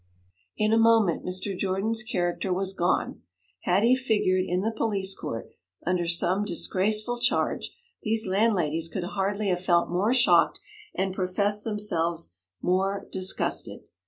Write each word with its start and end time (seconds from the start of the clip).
In 0.57 0.73
a 0.73 0.79
moment 0.79 1.23
Mr. 1.23 1.55
Jordan's 1.55 2.01
character 2.01 2.51
was 2.51 2.73
gone; 2.73 3.21
had 3.65 3.83
he 3.83 3.95
figured 3.95 4.45
in 4.47 4.61
the 4.61 4.71
police 4.71 5.13
court 5.13 5.49
under 5.85 6.07
some 6.07 6.43
disgraceful 6.43 7.19
charge, 7.19 7.71
these 8.01 8.25
landladies 8.27 8.89
could 8.89 9.03
hardly 9.03 9.49
have 9.49 9.63
felt 9.63 9.91
more 9.91 10.11
shocked 10.15 10.59
and 10.95 11.13
professed 11.13 11.63
themselves 11.63 12.35
more 12.63 13.07
disgusted. 13.11 13.81